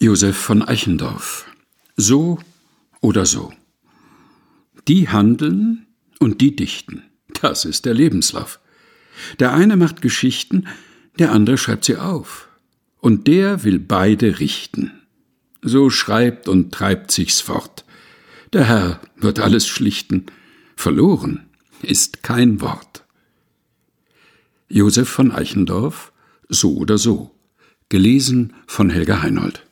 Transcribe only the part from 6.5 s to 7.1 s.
dichten.